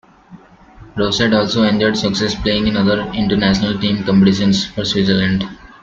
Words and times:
Rosset 0.97 1.31
also 1.31 1.61
enjoyed 1.61 1.95
success 1.95 2.33
playing 2.33 2.65
in 2.65 2.75
other 2.75 3.01
international 3.13 3.77
team 3.77 4.03
competitions 4.03 4.65
for 4.65 4.83
Switzerland. 4.83 5.43